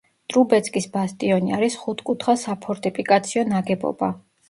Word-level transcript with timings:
ტრუბეცკის 0.33 0.87
ბასტიონი 0.95 1.55
არის 1.59 1.77
ხუთკუთხა 1.83 2.37
საფორთიფიკაციო 2.49 3.49
ნაგებობა. 3.55 4.15